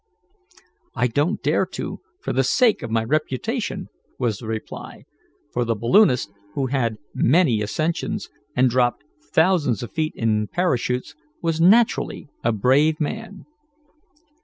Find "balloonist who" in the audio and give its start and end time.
5.75-6.65